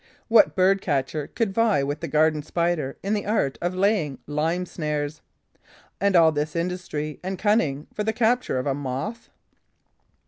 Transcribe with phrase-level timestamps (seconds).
[0.29, 4.65] What bird catcher could vie with the Garden Spider in the art of laying lime
[4.65, 5.21] snares?
[5.99, 9.29] And all this industry and cunning for the capture of a Moth!